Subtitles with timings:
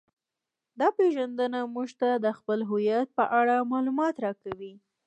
[0.79, 4.73] دا پیژندنه موږ ته د خپل هویت په اړه معلومات راکوي